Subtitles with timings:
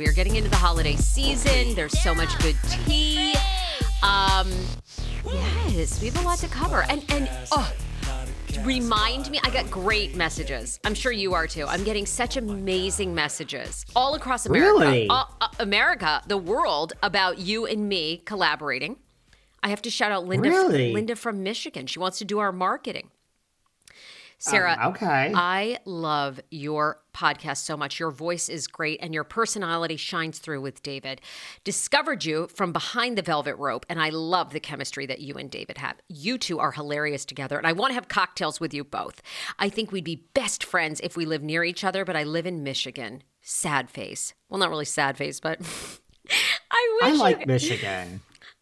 [0.00, 1.74] We are getting into the holiday season.
[1.74, 2.56] There's so much good
[2.86, 3.34] tea.
[4.02, 4.50] Um,
[5.26, 6.86] yes, we have a lot to cover.
[6.88, 7.70] And and oh,
[8.64, 10.80] remind me, I got great messages.
[10.84, 11.66] I'm sure you are too.
[11.66, 15.06] I'm getting such amazing messages all across America, Really?
[15.08, 18.96] all- uh, America, the world about you and me collaborating.
[19.62, 20.48] I have to shout out Linda.
[20.48, 20.94] Really?
[20.94, 21.86] Linda from Michigan.
[21.86, 23.10] She wants to do our marketing.
[24.42, 25.32] Sarah, Um, okay.
[25.34, 28.00] I love your podcast so much.
[28.00, 31.20] Your voice is great and your personality shines through with David.
[31.62, 35.50] Discovered you from behind the velvet rope, and I love the chemistry that you and
[35.50, 35.96] David have.
[36.08, 39.20] You two are hilarious together, and I want to have cocktails with you both.
[39.58, 42.46] I think we'd be best friends if we lived near each other, but I live
[42.46, 43.22] in Michigan.
[43.42, 44.32] Sad face.
[44.48, 45.58] Well, not really sad face, but
[46.70, 48.20] I wish I like Michigan.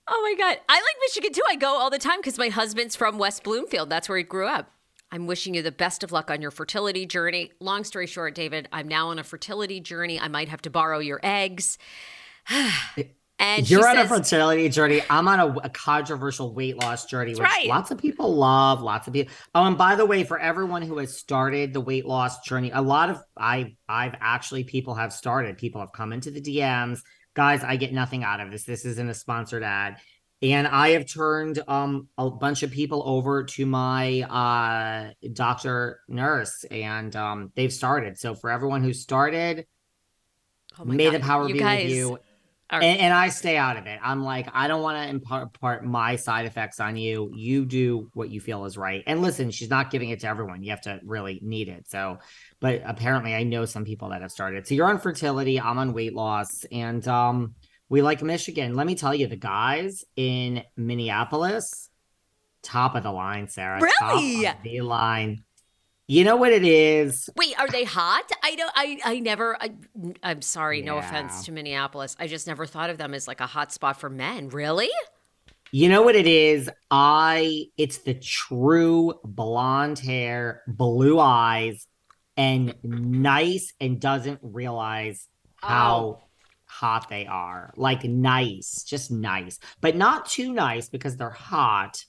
[0.09, 0.59] Oh my God.
[0.69, 1.43] I like Michigan too.
[1.49, 3.91] I go all the time because my husband's from West Bloomfield.
[3.91, 4.72] That's where he grew up.
[5.10, 7.52] I'm wishing you the best of luck on your fertility journey.
[7.60, 10.20] Long story short, David, I'm now on a fertility journey.
[10.20, 11.78] I might have to borrow your eggs.
[13.38, 15.00] and You're on says, a fertility journey.
[15.08, 17.66] I'm on a, a controversial weight loss journey, which right.
[17.66, 18.82] lots of people love.
[18.82, 19.32] Lots of people.
[19.55, 22.82] Oh, and by the way, for everyone who has started the weight loss journey, a
[22.82, 25.56] lot of I I've actually people have started.
[25.56, 27.00] People have come into the DMs.
[27.34, 28.64] Guys, I get nothing out of this.
[28.64, 29.96] This isn't a sponsored ad.
[30.40, 36.64] And I have turned um a bunch of people over to my uh doctor nurse
[36.70, 38.19] and um they've started.
[38.19, 39.67] So for everyone who started,
[40.79, 42.19] oh my may the power you be guys, with you.
[42.70, 43.99] and, and, I stay out of it.
[44.02, 47.32] I'm like, I don't want to impart my side effects on you.
[47.35, 49.02] You do what you feel is right.
[49.06, 50.62] And listen, she's not giving it to everyone.
[50.62, 51.88] You have to really need it.
[51.88, 52.19] So,
[52.61, 54.67] but apparently, I know some people that have started.
[54.67, 55.58] So you're on fertility.
[55.58, 57.55] I'm on weight loss, and um,
[57.88, 58.75] we like Michigan.
[58.75, 61.88] Let me tell you, the guys in Minneapolis,
[62.62, 63.81] top of the line, Sarah.
[63.81, 64.44] Really?
[64.44, 65.44] Top of the line.
[66.11, 67.29] You know what it is?
[67.37, 68.31] Wait, are they hot?
[68.43, 68.73] I don't.
[68.75, 69.58] I I never.
[69.61, 69.73] I,
[70.23, 70.81] am sorry.
[70.81, 70.87] Yeah.
[70.87, 72.17] No offense to Minneapolis.
[72.19, 74.49] I just never thought of them as like a hot spot for men.
[74.49, 74.88] Really?
[75.70, 76.70] You know what it is?
[76.90, 77.67] I.
[77.76, 81.87] It's the true blonde hair, blue eyes,
[82.38, 85.29] and nice, and doesn't realize
[85.62, 85.69] oh.
[85.69, 86.20] how.
[86.23, 86.27] Oh.
[86.69, 92.05] Hot they are, like nice, just nice, but not too nice because they're hot,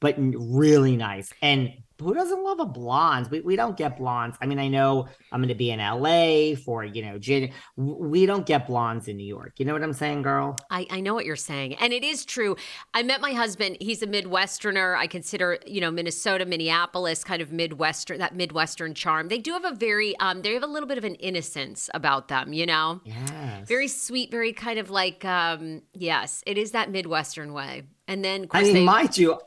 [0.00, 1.32] but really nice.
[1.42, 3.28] And who doesn't love a blonde?
[3.28, 4.36] We, we don't get blondes.
[4.40, 8.24] I mean, I know I'm going to be in LA for, you know, Jan- we
[8.24, 9.54] don't get blondes in New York.
[9.58, 10.56] You know what I'm saying, girl?
[10.70, 11.74] I, I know what you're saying.
[11.74, 12.56] And it is true.
[12.94, 13.78] I met my husband.
[13.80, 14.96] He's a Midwesterner.
[14.96, 19.26] I consider, you know, Minnesota, Minneapolis, kind of Midwestern, that Midwestern charm.
[19.26, 22.28] They do have a very, um, they have a little bit of an innocence about
[22.28, 23.00] them, you know?
[23.04, 23.66] Yes.
[23.66, 27.82] Very sweet, very kind of like, um, yes, it is that Midwestern way.
[28.06, 29.38] And then, I mean, they, mind you,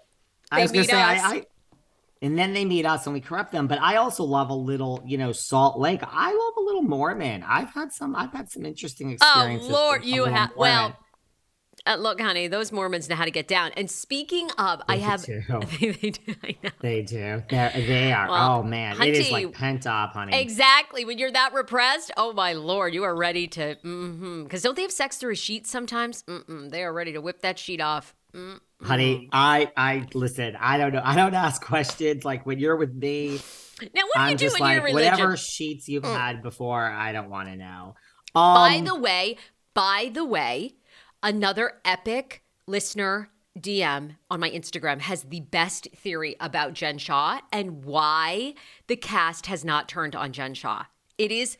[0.52, 1.46] I was going to say, I, I
[2.22, 3.68] and then they meet us and we corrupt them.
[3.68, 6.02] But I also love a little, you know, Salt Lake.
[6.04, 7.44] I love a little Mormon.
[7.48, 8.16] I've had some.
[8.16, 9.70] I've had some interesting oh, experiences.
[9.70, 10.52] Oh Lord, you have.
[10.56, 10.96] Well,
[11.88, 13.72] uh, look, honey, those Mormons know how to get down.
[13.76, 15.24] And speaking of, they I have.
[15.24, 15.42] Do.
[15.80, 16.36] they, they do.
[16.44, 16.70] I know.
[16.80, 17.44] They do.
[17.50, 18.30] They're, they are.
[18.30, 20.40] Well, oh man, hunty, it is like pent up, honey.
[20.40, 21.06] Exactly.
[21.06, 23.78] When you're that repressed, oh my lord, you are ready to.
[23.82, 24.58] Because mm-hmm.
[24.62, 26.22] don't they have sex through a sheet sometimes?
[26.24, 28.14] Mm-mm, they are ready to whip that sheet off.
[28.34, 31.02] Mm honey i i listen i don't know.
[31.04, 32.26] I don't ask questions.
[32.26, 33.40] Like when you're with me
[33.82, 35.12] now what do I'm you do just in like, your religion?
[35.12, 36.16] whatever sheets you've mm.
[36.16, 37.96] had before i don't want to know
[38.36, 39.38] um, by the way
[39.74, 40.76] by the way
[41.24, 43.30] another epic listener
[43.60, 48.54] DM on my Instagram has the best theory about Jen Shah and why
[48.88, 50.86] the cast has not turned on Jen Shah.
[51.22, 51.58] It is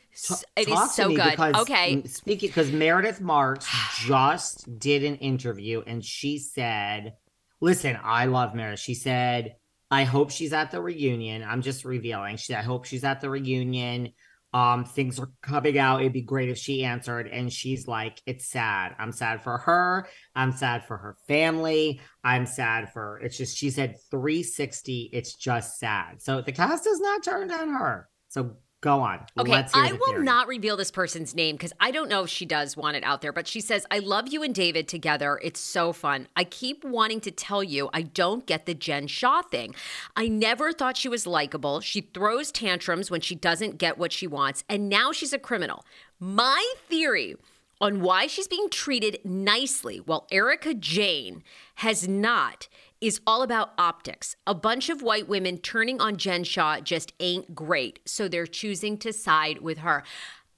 [0.56, 1.38] it is so good.
[1.38, 2.02] okay.
[2.06, 3.66] Speaking because Meredith Marks
[4.00, 7.14] just did an interview and she said,
[7.60, 9.54] "Listen, I love Meredith." She said,
[9.88, 12.38] "I hope she's at the reunion." I'm just revealing.
[12.38, 14.12] She said, "I hope she's at the reunion."
[14.52, 16.00] Um, things are coming out.
[16.00, 17.26] It'd be great if she answered.
[17.26, 18.94] And she's like, It's sad.
[18.98, 20.06] I'm sad for her.
[20.34, 22.02] I'm sad for her family.
[22.22, 25.08] I'm sad for it's just she said 360.
[25.12, 26.20] It's just sad.
[26.20, 28.10] So the cast has not turned on her.
[28.28, 29.24] So Go on.
[29.38, 30.24] Okay, I will theory.
[30.24, 33.22] not reveal this person's name because I don't know if she does want it out
[33.22, 35.38] there, but she says, I love you and David together.
[35.40, 36.26] It's so fun.
[36.34, 39.76] I keep wanting to tell you I don't get the Jen Shah thing.
[40.16, 41.78] I never thought she was likable.
[41.80, 45.84] She throws tantrums when she doesn't get what she wants, and now she's a criminal.
[46.18, 47.36] My theory
[47.80, 51.44] on why she's being treated nicely while Erika Jayne
[51.76, 52.66] has not
[53.02, 54.36] is all about optics.
[54.46, 58.96] A bunch of white women turning on Jen Shah just ain't great, so they're choosing
[58.98, 60.04] to side with her.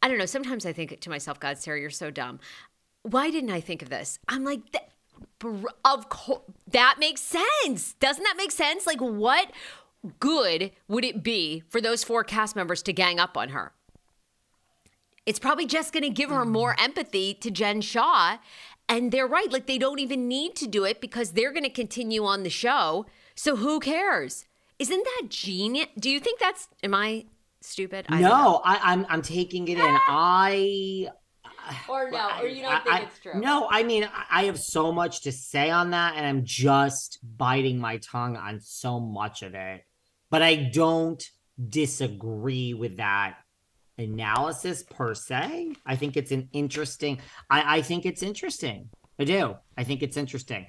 [0.02, 0.26] I don't know.
[0.26, 2.38] Sometimes I think to myself, God, Sarah, you're so dumb.
[3.02, 4.18] Why didn't I think of this?
[4.28, 4.60] I'm like,
[5.84, 7.94] of course, that makes sense.
[7.94, 8.86] Doesn't that make sense?
[8.86, 9.50] Like, what
[10.20, 13.72] good would it be for those four cast members to gang up on her?
[15.24, 16.50] It's probably just going to give her mm.
[16.50, 18.36] more empathy to Jen Shah
[18.88, 19.50] and they're right.
[19.50, 22.50] Like they don't even need to do it because they're going to continue on the
[22.50, 23.06] show.
[23.34, 24.46] So who cares?
[24.78, 25.86] Isn't that genius?
[25.98, 27.24] Do you think that's, am I
[27.60, 28.06] stupid?
[28.08, 29.84] I no, I, am I'm, I'm taking it in.
[30.08, 31.08] I,
[31.88, 33.40] or no, or you don't I, think I, it's true?
[33.40, 37.78] No, I mean, I have so much to say on that, and I'm just biting
[37.78, 39.82] my tongue on so much of it.
[40.30, 41.22] But I don't
[41.68, 43.36] disagree with that
[43.98, 45.74] analysis per se.
[45.86, 47.20] I think it's an interesting.
[47.50, 48.90] I, I think it's interesting.
[49.18, 49.56] I do.
[49.76, 50.66] I think it's interesting.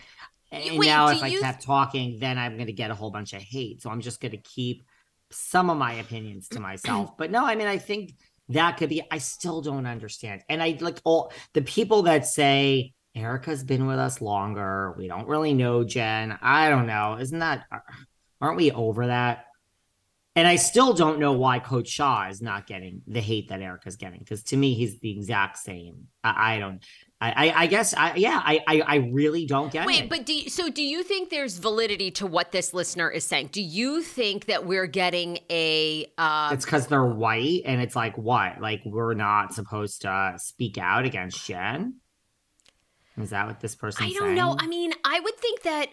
[0.51, 3.34] And Wait, now, if I kept talking, then I'm going to get a whole bunch
[3.34, 3.82] of hate.
[3.82, 4.84] So I'm just going to keep
[5.32, 7.17] some of my opinions to myself.
[7.17, 8.13] but no, I mean, I think
[8.50, 9.01] that could be.
[9.10, 10.44] I still don't understand.
[10.48, 14.94] And I like all the people that say Erika's been with us longer.
[14.98, 16.38] We don't really know Jen.
[16.41, 17.17] I don't know.
[17.20, 17.65] Isn't that?
[18.39, 19.46] Aren't we over that?
[20.38, 23.96] And I still don't know why Coach Shah is not getting the hate that Erika's
[23.96, 26.08] getting because to me he's the exact same.
[26.24, 26.84] I, I don't.
[27.22, 30.01] I, I, guess I yeah I, I, I really don't get Wait, it.
[30.01, 33.24] Wait, but do you, so do you think there's validity to what this listener is
[33.24, 33.50] saying?
[33.54, 36.06] Do you think that we're getting a?
[36.18, 38.60] Uh, it's because they're white, and it's like what?
[38.60, 41.96] Like we're not supposed to speak out against Jen?
[43.18, 44.06] Is that what this person?
[44.06, 44.36] I don't saying?
[44.36, 44.58] know.
[44.60, 45.88] I mean, I would think that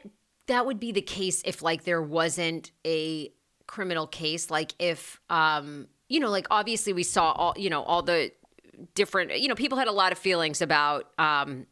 [0.48, 3.32] that would be the case if like there wasn't a
[3.72, 8.02] criminal case like if um you know like obviously we saw all you know all
[8.02, 8.30] the
[8.94, 11.66] different you know people had a lot of feelings about um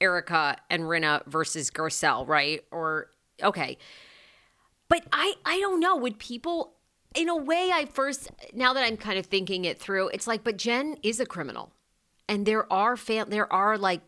[0.00, 2.64] Erika and Rinna versus Garcelle, right?
[2.70, 3.10] Or
[3.42, 3.76] okay.
[4.88, 5.96] But I I don't know.
[5.96, 6.74] Would people
[7.14, 10.42] in a way I first now that I'm kind of thinking it through, it's like,
[10.42, 11.72] but Jen is a criminal.
[12.28, 14.00] And there are fam- there are like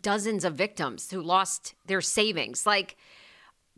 [0.00, 2.66] dozens of victims who lost their savings.
[2.66, 2.96] Like,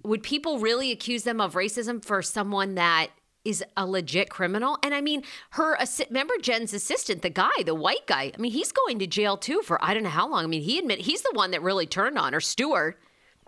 [0.04, 3.08] would people really accuse them of racism for someone that
[3.44, 4.78] is a legit criminal?
[4.82, 8.32] And I mean, her assi- remember Jen's assistant, the guy, the white guy.
[8.36, 10.44] I mean, he's going to jail too for I don't know how long.
[10.44, 12.98] I mean, he admit he's the one that really turned on her, Stuart.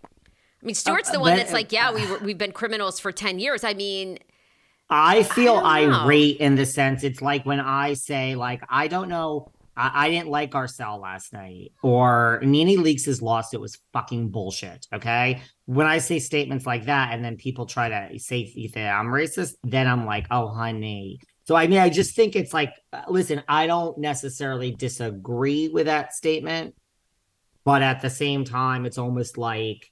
[0.02, 2.98] I mean, Stuart's uh, the uh, one that's like, yeah, uh, we we've been criminals
[2.98, 3.62] for ten years.
[3.62, 4.18] I mean,
[4.88, 9.08] I feel I irate in the sense it's like when I say like I don't
[9.08, 14.86] know I, I didn't like Garcelle last night, or NeNe Leakes' lawsuit was fucking bullshit.
[14.92, 15.42] Okay.
[15.66, 19.54] When I say statements like that, and then people try to say that I'm racist,
[19.64, 21.20] then I'm like, oh, honey.
[21.44, 25.86] So, I mean, I just think it's like, uh, listen, I don't necessarily disagree with
[25.86, 26.74] that statement,
[27.64, 29.90] but at the same time, it's almost like,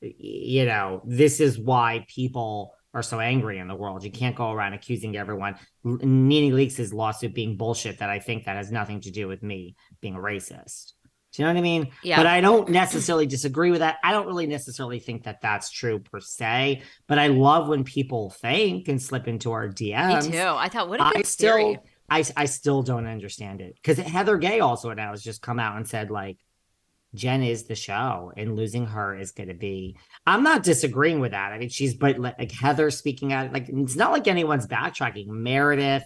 [0.00, 4.02] you know, this is why people are so angry in the world.
[4.02, 5.56] You can't go around accusing everyone.
[5.84, 9.76] NeNe Leakes' lawsuit being bullshit that I think that has nothing to do with me
[10.00, 10.94] being a racist.
[11.32, 11.88] Do you know what I mean?
[12.02, 12.16] Yeah.
[12.16, 13.98] But I don't necessarily disagree with that.
[14.02, 16.82] I don't really necessarily think that that's true per se.
[17.06, 20.24] But I love when people think and slip into our DMs.
[20.24, 20.38] Me too.
[20.38, 21.78] I thought what a good I still, theory.
[22.08, 25.76] I, I still don't understand it because Heather Gay also now has just come out
[25.76, 26.38] and said like
[27.14, 29.96] Jen is the show, and losing her is going to be.
[30.26, 31.52] I'm not disagreeing with that.
[31.52, 35.28] I mean, she's but like, Heather speaking out, like it's not like anyone's backtracking.
[35.28, 36.02] Meredith,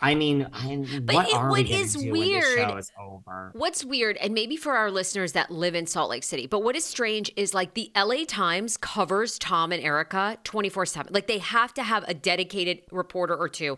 [0.00, 3.50] I mean, I, But what it- what we is weird- when the show is over?
[3.54, 6.74] What's weird, and maybe for our listeners that live in Salt Lake City, but what
[6.76, 11.12] is strange is like the LA Times covers Tom and Erika 24 7.
[11.12, 13.76] Like they have to have a dedicated reporter or two.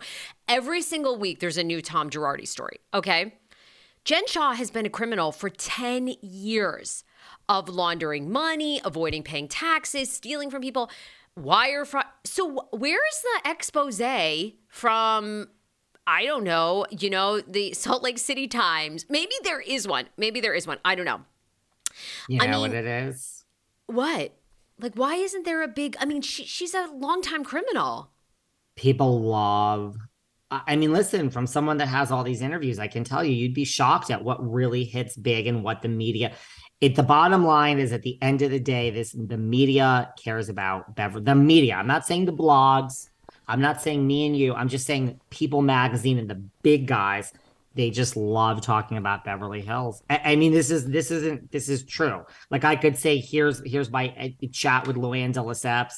[0.48, 2.78] Every single week, there's a new Tom Girardi story.
[2.94, 3.34] Okay.
[4.04, 7.04] Jen Shah has been a criminal for 10 years
[7.48, 10.90] of laundering money, avoiding paying taxes, stealing from people,
[11.36, 12.06] wire fraud.
[12.24, 14.00] So, where's the expose
[14.68, 15.48] from
[16.06, 19.06] I don't know, you know, the Salt Lake City Times.
[19.08, 20.06] Maybe there is one.
[20.16, 20.78] Maybe there is one.
[20.84, 21.20] I don't know.
[22.28, 23.44] You know I what it is?
[23.86, 24.32] What?
[24.80, 25.96] Like, why isn't there a big?
[26.00, 28.10] I mean, she, she's a longtime criminal.
[28.76, 29.98] People love.
[30.50, 33.54] I mean, listen, from someone that has all these interviews, I can tell you, you'd
[33.54, 36.32] be shocked at what really hits big and what the media.
[36.80, 40.48] It the bottom line is at the end of the day, this the media cares
[40.48, 41.24] about Beverly.
[41.24, 41.74] The media.
[41.76, 43.10] I'm not saying the blogs.
[43.46, 44.54] I'm not saying me and you.
[44.54, 47.32] I'm just saying People Magazine and the big guys.
[47.74, 50.02] They just love talking about Beverly Hills.
[50.10, 52.24] I, I mean, this is this isn't this is true.
[52.50, 55.90] Like I could say, here's here's my uh, chat with Luann de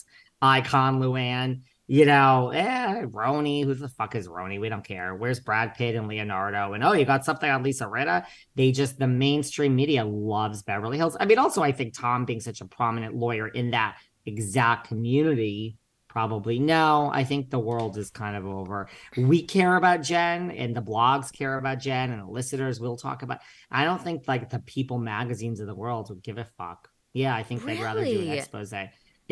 [0.42, 1.61] icon Luann.
[1.92, 4.58] You know, eh, Roni, who the fuck is Roni?
[4.58, 5.14] We don't care.
[5.14, 6.72] Where's Brad Pitt and Leonardo?
[6.72, 8.25] And oh, you got something on Lisa Rinna?
[8.54, 11.18] They just the mainstream media loves Beverly Hills.
[11.20, 15.76] I mean, also I think Tom being such a prominent lawyer in that exact community
[16.08, 20.76] probably no i think the world is kind of over we care about jen and
[20.76, 23.38] the blogs care about jen and the listeners will talk about
[23.70, 27.34] i don't think like the people magazines of the world would give a fuck yeah
[27.34, 28.75] i think they'd rather do an expose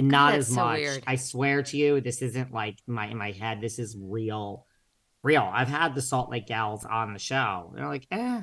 [0.00, 0.78] and not that's as so much.
[0.78, 1.04] weird.
[1.07, 4.66] i swear to you this isn't like my in my head this is real
[5.23, 5.49] real.
[5.52, 7.73] I've had the salt lake gals on the show.
[7.75, 8.42] They're like eh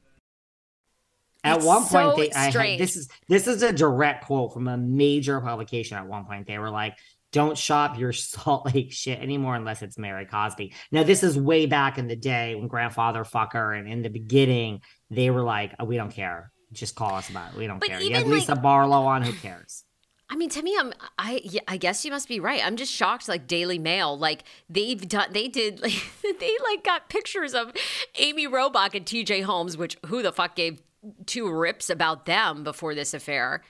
[1.43, 4.53] At it's one point, so they, I had, this is this is a direct quote
[4.53, 5.97] from a major publication.
[5.97, 6.97] At one point, they were like,
[7.31, 11.65] "Don't shop your Salt Lake shit anymore unless it's Mary Cosby." Now, this is way
[11.65, 15.85] back in the day when Grandfather Fucker, and in the beginning, they were like, oh,
[15.85, 16.51] "We don't care.
[16.73, 17.57] Just call us about it.
[17.57, 19.23] We don't but care." You have Lisa like, Barlow on.
[19.23, 19.83] Who cares?
[20.29, 22.65] I mean, to me, I'm I yeah, I guess you must be right.
[22.65, 23.27] I'm just shocked.
[23.27, 26.03] Like Daily Mail, like they've done, they did, like
[26.39, 27.73] they like got pictures of
[28.19, 29.41] Amy Robach and T.J.
[29.41, 30.79] Holmes, which who the fuck gave
[31.25, 33.63] two rips about them before this affair.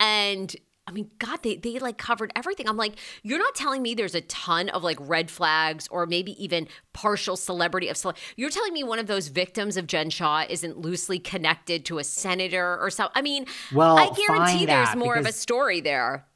[0.00, 0.54] And
[0.86, 2.68] I mean, God, they, they like covered everything.
[2.68, 6.42] I'm like, you're not telling me there's a ton of like red flags or maybe
[6.42, 10.44] even partial celebrity of cele- You're telling me one of those victims of Jen Shah
[10.48, 13.12] isn't loosely connected to a senator or something.
[13.14, 16.26] I mean, well, I guarantee there's more of a story there.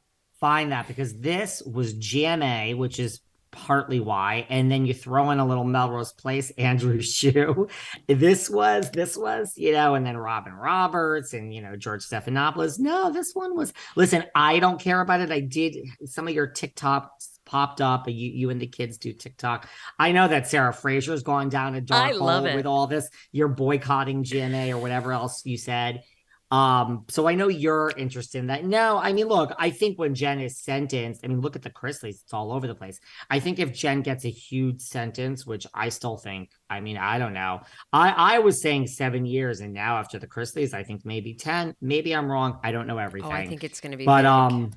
[0.41, 4.47] Find that because this was GMA, which is partly why.
[4.49, 7.69] And then you throw in a little Melrose Place, Andrew Shue.
[8.07, 12.79] This was, this was, you know, and then Robin Roberts and, you know, George Stephanopoulos.
[12.79, 15.31] No, this one was, listen, I don't care about it.
[15.31, 18.07] I did some of your TikToks popped up.
[18.09, 19.69] You, you and the kids do TikTok.
[19.99, 23.09] I know that Sarah Fraser's gone down a dark I hole with all this.
[23.33, 26.05] You're boycotting GMA or whatever else you said.
[26.51, 28.65] Um, so I know you're interested in that.
[28.65, 31.71] No, I mean, look, I think when Jen is sentenced, I mean, look at the
[31.71, 32.99] Chrisleys, it's all over the place.
[33.29, 37.19] I think if Jen gets a huge sentence, which I still think, I mean, I
[37.19, 37.61] don't know.
[37.93, 41.75] I I was saying seven years, and now after the Chrisleys, I think maybe 10.
[41.81, 42.59] Maybe I'm wrong.
[42.65, 43.31] I don't know everything.
[43.31, 44.27] Oh, I think it's gonna be but big.
[44.27, 44.73] um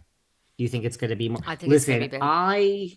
[0.58, 2.92] you think it's gonna be more I think listen, I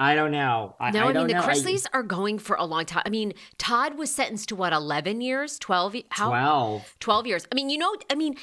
[0.00, 0.74] I don't know.
[0.80, 1.42] I, no, I, I mean the know.
[1.42, 3.02] Chrisleys I, are going for a long time.
[3.04, 5.94] I mean, Todd was sentenced to what, eleven years, twelve?
[6.08, 6.30] How?
[6.30, 6.96] Twelve.
[7.00, 7.46] Twelve years.
[7.52, 8.34] I mean, you know, I mean,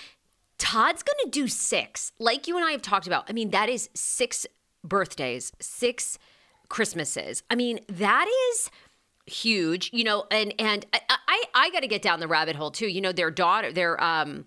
[0.60, 3.26] Todd's going to do six, like you and I have talked about.
[3.28, 4.46] I mean, that is six
[4.84, 6.20] birthdays, six
[6.70, 7.42] Christmases.
[7.50, 8.70] I mean, that is
[9.26, 10.26] huge, you know.
[10.30, 12.88] And and I I, I got to get down the rabbit hole too.
[12.88, 14.46] You know, their daughter, their um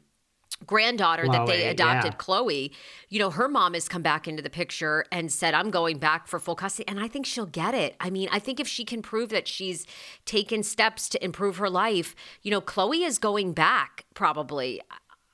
[0.66, 2.16] granddaughter Chloe, that they adopted, yeah.
[2.16, 2.72] Chloe,
[3.08, 6.28] you know, her mom has come back into the picture and said, I'm going back
[6.28, 6.86] for full custody.
[6.88, 7.96] And I think she'll get it.
[8.00, 9.86] I mean, I think if she can prove that she's
[10.24, 14.80] taken steps to improve her life, you know, Chloe is going back probably.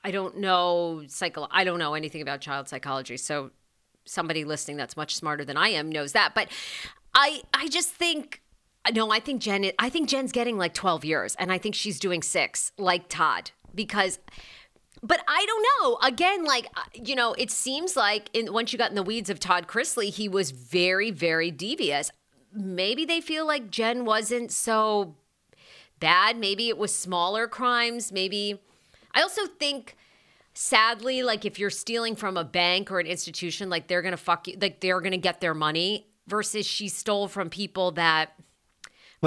[0.03, 3.17] I don't know psycho I don't know anything about child psychology.
[3.17, 3.51] So
[4.05, 6.33] somebody listening that's much smarter than I am knows that.
[6.33, 6.47] But
[7.13, 8.41] I I just think
[8.93, 11.99] no, I think Jen I think Jen's getting like 12 years and I think she's
[11.99, 14.19] doing 6 like Todd because
[15.03, 15.97] but I don't know.
[16.07, 19.29] Again, like uh, you know, it seems like in, once you got in the weeds
[19.29, 22.11] of Todd Chrisley, he was very, very devious.
[22.53, 25.15] Maybe they feel like Jen wasn't so
[25.99, 26.37] bad.
[26.37, 28.11] Maybe it was smaller crimes.
[28.11, 28.59] Maybe
[29.13, 29.95] I also think
[30.53, 34.47] sadly like if you're stealing from a bank or an institution like they're to fuck
[34.47, 38.31] you like they're to get their money versus she stole from people that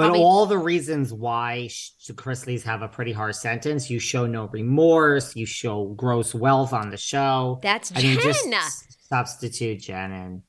[0.01, 0.21] but probably...
[0.21, 1.69] all the reasons why
[2.11, 6.89] Chrisleys have a pretty harsh sentence, you show no remorse, you show gross wealth on
[6.89, 7.59] the show.
[7.61, 8.15] That's I Jen.
[8.15, 10.41] Mean, just substitute Jen and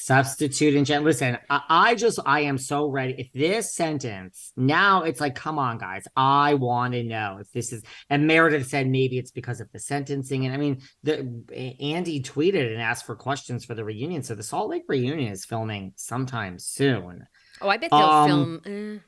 [0.00, 1.04] Substitute and Jen.
[1.04, 3.14] Listen, I, I, just I am so ready.
[3.18, 6.04] If this sentence now, it's like, come on, guys.
[6.16, 7.82] I want to know if this is.
[8.08, 10.46] And Meredith said maybe it's because of the sentencing.
[10.46, 11.44] And I mean, the
[11.80, 14.22] Andy tweeted and asked for questions for the reunion.
[14.22, 17.26] So the Salt Lake reunion is filming sometime soon.
[17.62, 18.60] Oh, I bet they'll um, film.
[18.66, 18.98] Eh,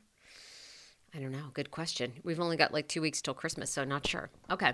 [1.16, 1.50] I don't know.
[1.54, 2.12] Good question.
[2.24, 4.30] We've only got like two weeks till Christmas, so not sure.
[4.50, 4.72] Okay.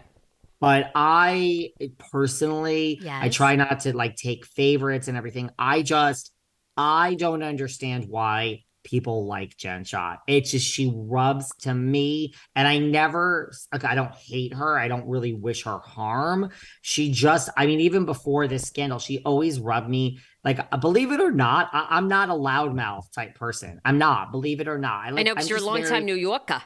[0.61, 1.71] But I
[2.11, 3.23] personally, yes.
[3.23, 5.51] I try not to like take favorites and everything.
[5.59, 6.33] I just,
[6.77, 10.17] I don't understand why people like Jen Shah.
[10.27, 14.79] It's just she rubs to me, and I never, like, I don't hate her.
[14.79, 16.51] I don't really wish her harm.
[16.83, 21.13] She just, I mean, even before this scandal, she always rubbed me like, uh, believe
[21.13, 23.81] it or not, I, am not a loudmouth type person.
[23.85, 25.05] I'm not, believe it or not.
[25.05, 26.63] I, like, I know because you're a longtime very, New Yorker.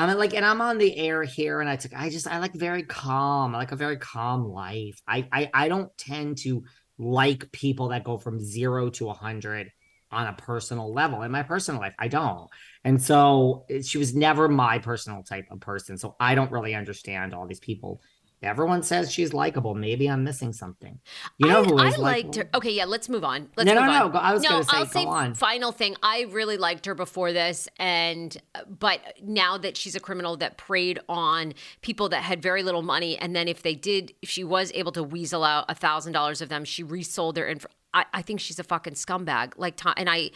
[0.00, 2.54] I'm like, and I'm on the air here, and I took, I just, I like
[2.54, 3.54] very calm.
[3.54, 5.00] I like a very calm life.
[5.06, 6.64] I, I, I don't tend to
[6.98, 9.70] like people that go from zero to a hundred
[10.10, 11.22] on a personal level.
[11.22, 12.48] In my personal life, I don't.
[12.82, 15.98] And so she was never my personal type of person.
[15.98, 18.00] So I don't really understand all these people
[18.44, 19.74] Everyone says she's likable.
[19.74, 21.00] Maybe I'm missing something.
[21.38, 22.48] You know I, who is I liked her.
[22.54, 23.48] Okay, yeah, let's move on.
[23.56, 24.12] Let's no, move no, on.
[24.12, 24.18] no.
[24.18, 25.34] I was no, going to say, I'll say on.
[25.34, 25.96] Final thing.
[26.02, 28.36] I really liked her before this, and
[28.68, 33.18] but now that she's a criminal that preyed on people that had very little money,
[33.18, 36.40] and then if they did, if she was able to weasel out a thousand dollars
[36.40, 37.68] of them, she resold their info.
[37.92, 39.54] I, I think she's a fucking scumbag.
[39.56, 40.30] Like, and I,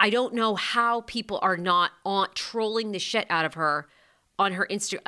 [0.00, 3.88] I don't know how people are not on trolling the shit out of her
[4.38, 5.00] on her Instagram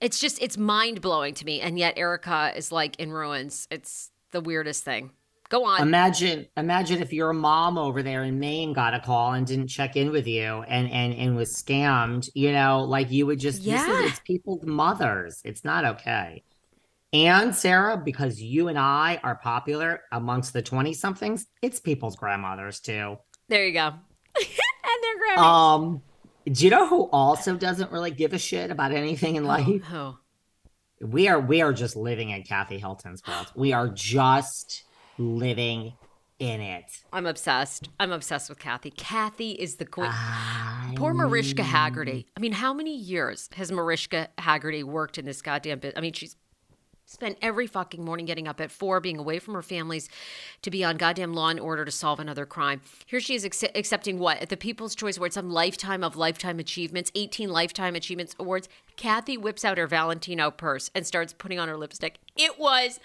[0.00, 3.66] it's just it's mind blowing to me, and yet Erika is like in ruins.
[3.70, 5.10] It's the weirdest thing.
[5.48, 5.82] Go on.
[5.82, 9.96] Imagine, imagine if your mom over there in Maine got a call and didn't check
[9.96, 12.30] in with you and and and was scammed.
[12.34, 14.06] You know, like you would just yeah.
[14.06, 15.42] it's people's mothers.
[15.44, 16.42] It's not okay.
[17.12, 22.80] And Sarah, because you and I are popular amongst the twenty somethings, it's people's grandmothers
[22.80, 23.18] too.
[23.48, 23.88] There you go.
[24.36, 25.44] and their grandmas.
[25.44, 26.02] Um
[26.50, 29.82] do you know who also doesn't really give a shit about anything in life?
[29.92, 30.18] Oh,
[31.00, 33.52] We are we are just living in Kathy Hilton's world.
[33.54, 34.84] We are just
[35.18, 35.94] living
[36.38, 37.04] in it.
[37.12, 37.88] I'm obsessed.
[38.00, 38.90] I'm obsessed with Kathy.
[38.90, 40.10] Kathy is the queen.
[40.10, 40.92] I...
[40.96, 42.24] Poor Mariska Hargitay.
[42.36, 45.94] I mean, how many years has Mariska Hargitay worked in this goddamn bit?
[45.96, 46.36] I mean, she's
[47.04, 50.08] spent every fucking morning getting up at four, being away from her families
[50.62, 52.80] to be on goddamn law and order to solve another crime.
[53.06, 54.38] Here she is ac- accepting what?
[54.40, 58.68] At the People's Choice Award, some lifetime of lifetime achievements, 18 lifetime achievements awards.
[58.96, 62.18] Kathy whips out her Valentino purse and starts putting on her lipstick.
[62.36, 63.00] It was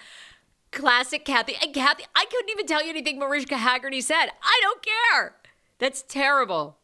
[0.71, 1.55] Classic Kathy.
[1.61, 4.27] And Kathy, I couldn't even tell you anything Mariska Hargitay said.
[4.41, 5.35] I don't care.
[5.79, 6.77] That's terrible.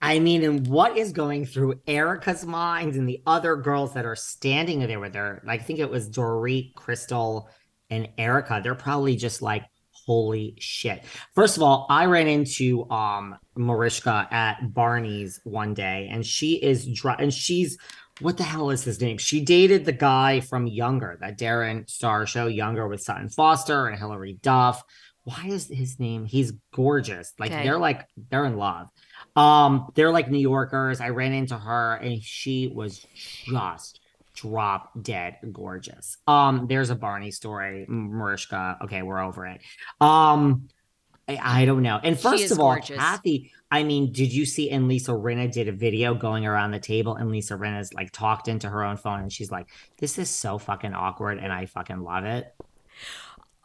[0.00, 4.16] I mean, and what is going through Erika's mind and the other girls that are
[4.16, 5.42] standing there with her?
[5.44, 7.48] Like, I think it was Dorit, Crystal,
[7.90, 8.60] and Erika.
[8.62, 11.04] They're probably just like, holy shit.
[11.34, 16.86] First of all, I ran into um Mariska at Barney's one day, and she is
[16.86, 17.78] dry, and she's
[18.20, 19.18] what the hell is his name?
[19.18, 23.98] She dated the guy from Younger, that Darren Star show, Younger with Sutton Foster and
[23.98, 24.84] Hilary Duff.
[25.24, 26.24] Why is his name?
[26.26, 27.32] He's gorgeous.
[27.38, 27.64] Like Okay.
[27.64, 28.88] they're like they're in love.
[29.36, 31.00] Um, they're like New Yorkers.
[31.00, 33.06] I ran into her and she was
[33.44, 34.00] just
[34.34, 36.18] drop dead gorgeous.
[36.26, 38.78] Um, there's a Barney story, Mariska.
[38.82, 39.60] Okay, we're over it.
[40.00, 40.68] Um,
[41.28, 41.98] I, I don't know.
[42.02, 42.98] And first of all, gorgeous.
[42.98, 44.70] Kathy, I mean, did you see?
[44.70, 48.48] And Lisa Rinna did a video going around the table, and Lisa Rinna's like talked
[48.48, 49.68] into her own phone, and she's like,
[49.98, 52.54] "This is so fucking awkward, and I fucking love it."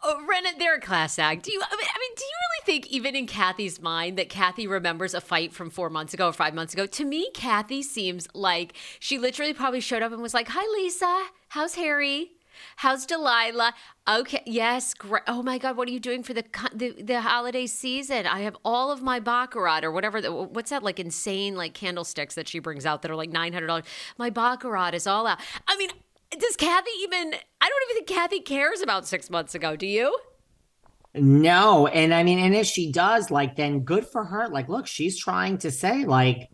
[0.01, 1.43] Oh, Rinna, they're a class act.
[1.43, 1.62] Do you?
[1.62, 5.13] I mean, I mean, do you really think, even in Kathy's mind, that Kathy remembers
[5.13, 6.86] a fight from four months ago or five months ago?
[6.86, 11.28] To me, Kathy seems like she literally probably showed up and was like, "Hi, Lisa.
[11.50, 12.32] How's Harry?
[12.78, 13.74] How's Delilah?
[14.08, 15.24] Okay, yes, great.
[15.28, 16.43] Oh my God, what are you doing for the
[16.74, 18.26] the, the holiday season?
[18.26, 20.22] I have all of my baccarat or whatever.
[20.22, 23.54] The, what's that like insane like candlesticks that she brings out that are like nine
[23.54, 23.86] hundred dollars?
[24.17, 25.39] My baccarat is all out.
[25.67, 25.89] I mean,
[26.38, 27.34] does Kathy even?
[27.62, 29.76] I don't even think Kathy cares about six months ago.
[29.76, 30.17] Do you?
[31.15, 34.48] No, and I mean, and if she does, like, then good for her.
[34.48, 36.50] Like, look, she's trying to say, like,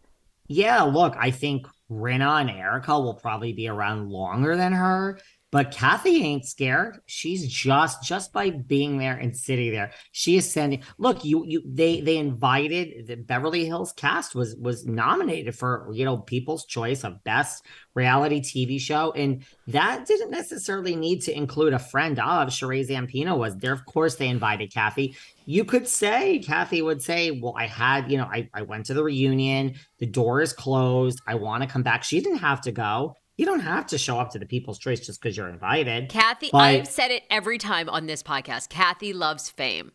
[0.47, 5.19] yeah, look, I think Rinna and Erika will probably be around longer than her,
[5.55, 6.99] but Kathy ain't scared.
[7.05, 10.83] She's just just by being there and sitting there, she is sending.
[10.97, 16.03] Look, you you they they invited the Beverly Hills cast was was nominated for you
[16.03, 17.63] know People's Choice of Best
[17.93, 23.37] Reality TV Show, and that didn't necessarily need to include a friend of Sheree Zampino
[23.37, 23.71] was there.
[23.71, 25.15] Of course, they invited Kathy.
[25.45, 28.93] You could say Kathy would say, "Well, I had you know I I went to
[28.93, 29.75] the reunion.
[29.99, 31.21] The door is closed.
[31.25, 33.15] I want to come back." She didn't have to go.
[33.37, 36.09] You don't have to show up to the People's Choice just because you're invited.
[36.09, 38.69] Kathy, But- I've said it every time on this podcast.
[38.69, 39.91] Kathy loves fame.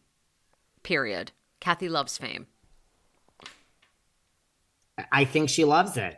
[0.83, 1.33] Period.
[1.59, 2.46] Kathy loves fame.
[5.11, 6.16] I think she loves it.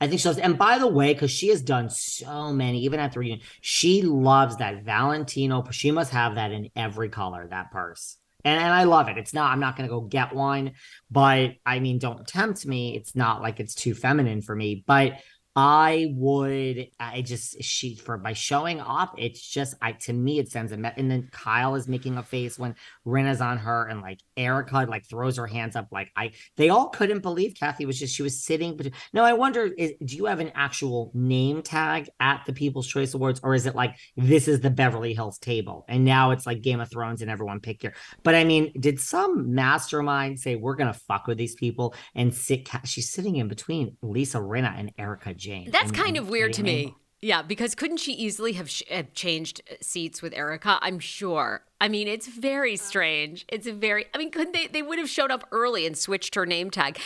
[0.00, 0.44] I think she loves it.
[0.44, 4.02] And by the way, because she has done so many, even at the reunion, she
[4.02, 5.64] loves that Valentino.
[5.70, 8.18] She must have that in every color, that purse.
[8.44, 9.16] And, and I love it.
[9.18, 10.72] It's not, I'm not going to go get one,
[11.10, 12.96] but I mean, don't tempt me.
[12.96, 15.14] It's not like it's too feminine for me, but
[15.60, 20.38] I would, uh, I just, she, for by showing up, it's just, I, to me,
[20.38, 23.88] it sends a, me- and then Kyle is making a face when Rinna's on her
[23.88, 25.88] and like Erika like throws her hands up.
[25.90, 28.76] Like I, they all couldn't believe Kathy was just, she was sitting.
[28.76, 32.86] But no, I wonder, is, do you have an actual name tag at the People's
[32.86, 36.46] Choice Awards or is it like, this is the Beverly Hills table and now it's
[36.46, 40.54] like Game of Thrones and everyone pick your, but I mean, did some mastermind say,
[40.54, 44.92] we're to fuck with these people and sit, she's sitting in between Lisa Rinna and
[44.96, 45.70] Erika Jayne.
[45.70, 46.94] That's kind of weird to kidding me.
[47.20, 50.78] Yeah, because couldn't she easily have, sh- have changed seats with Erika?
[50.80, 51.64] I'm sure.
[51.80, 53.44] I mean, it's very strange.
[53.48, 54.06] It's a very.
[54.14, 54.68] I mean, couldn't they?
[54.68, 57.00] They would have showed up early and switched her name tag.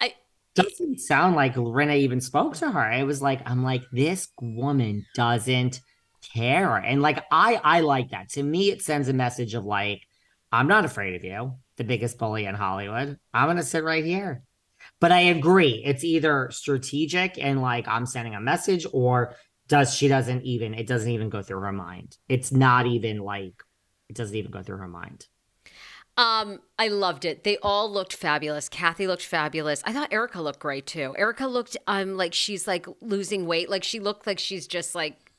[0.00, 0.14] I,
[0.54, 2.92] doesn't sound like Rinna even spoke to her.
[2.92, 5.80] It was like, I'm like, this woman doesn't
[6.32, 6.76] care.
[6.76, 8.30] And like I I like that.
[8.30, 10.02] To me, it sends a message of like,
[10.52, 13.18] I'm not afraid of you, the biggest bully in Hollywood.
[13.34, 14.42] I'm gonna sit right here.
[15.00, 19.34] But I agree, it's either strategic and like I'm sending a message, or
[19.68, 22.16] does she doesn't even it doesn't even go through her mind.
[22.28, 23.62] It's not even like
[24.08, 25.26] it doesn't even go through her mind.
[26.18, 27.44] Um, I loved it.
[27.44, 28.70] They all looked fabulous.
[28.70, 29.82] Kathy looked fabulous.
[29.84, 31.14] I thought Erika looked great too.
[31.18, 33.68] Erika looked um like she's like losing weight.
[33.68, 35.32] Like she looked like she's just like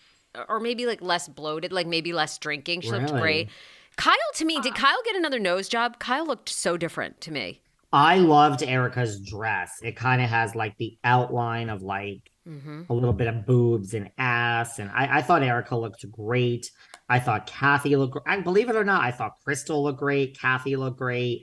[0.48, 2.82] or maybe like less bloated, like maybe less drinking.
[2.82, 3.50] She looked great.
[3.96, 5.98] Kyle to me, did Kyle get another nose job?
[5.98, 7.62] Kyle looked so different to me.
[7.94, 9.72] I loved Erika's dress.
[9.82, 12.84] It kind of has like the outline of like Mm-hmm.
[12.90, 14.80] a little bit of boobs and ass.
[14.80, 16.72] And I, I thought Erika looked great.
[17.10, 20.40] I thought Kathy looked I believe it or not, I thought Crystal looked great.
[20.40, 21.42] Kathy looked great.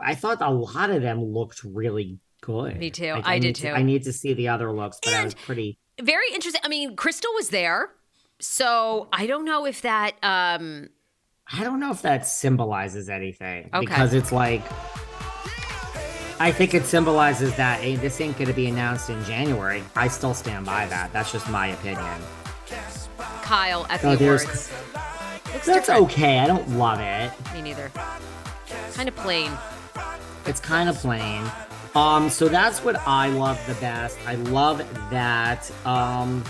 [0.00, 2.76] I thought a lot of them looked really good.
[2.76, 3.14] Me too.
[3.14, 3.68] Like, I did need to- too.
[3.70, 6.60] I need to see the other looks, but I was And- pretty Very interesting.
[6.64, 7.90] I mean, Crystal was there.
[8.40, 10.88] So I don't know if that um
[11.52, 13.80] I don't know if that symbolizes anything Okay.
[13.86, 14.62] because it's like
[16.40, 19.84] I think it symbolizes that hey, this ain't going to be announced in January.
[19.94, 21.12] I still stand by that.
[21.12, 22.06] That's just my opinion.
[23.42, 24.30] Kyle at Oh, the.
[24.30, 24.72] Looks
[25.44, 26.02] That's different.
[26.04, 26.38] okay.
[26.38, 27.30] I don't love it.
[27.54, 27.90] Me neither.
[28.94, 29.50] Kind of plain.
[30.46, 31.44] It's kind of plain.
[31.94, 34.16] Um, so that's what I love the best.
[34.26, 34.78] I love
[35.10, 35.70] that.
[35.84, 36.42] Um,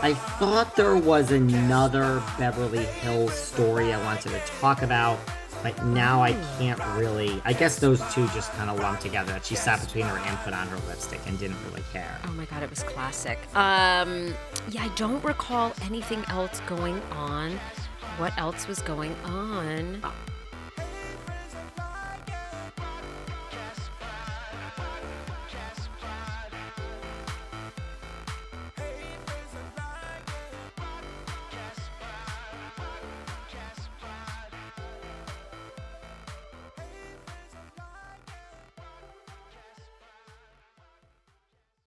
[0.00, 5.18] I thought there was another Beverly Hills story I wanted to talk about,
[5.62, 7.40] but now I can't really.
[7.44, 9.38] I guess those two just kind of lumped together.
[9.42, 12.18] She sat between her and put on her lipstick and didn't really care.
[12.26, 13.38] Oh my god, it was classic.
[13.54, 14.34] Um,
[14.70, 17.58] yeah, I don't recall anything else going on.
[18.18, 20.02] What else was going on?